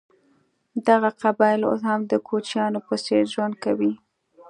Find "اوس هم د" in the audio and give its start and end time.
1.69-2.13